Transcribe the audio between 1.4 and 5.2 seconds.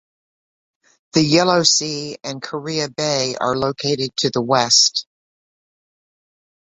Sea and Korea Bay are located to the west.